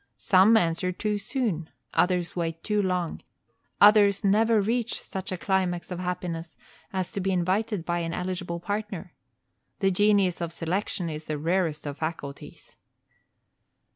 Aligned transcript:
Some 0.17 0.57
answer 0.57 0.91
too 0.91 1.19
soon, 1.19 1.69
others 1.93 2.35
wait 2.35 2.63
too 2.63 2.81
long, 2.81 3.21
others 3.79 4.23
never 4.23 4.59
reach 4.59 4.99
such 4.99 5.31
a 5.31 5.37
climax 5.37 5.91
of 5.91 5.99
happiness 5.99 6.57
as 6.91 7.11
to 7.11 7.21
be 7.21 7.29
invited 7.31 7.85
by 7.85 7.99
an 7.99 8.11
eligible 8.11 8.59
partner. 8.59 9.13
The 9.77 9.91
genius 9.91 10.41
of 10.41 10.51
selection 10.51 11.07
is 11.07 11.25
the 11.25 11.37
rarest 11.37 11.85
of 11.85 11.99
faculties. 11.99 12.77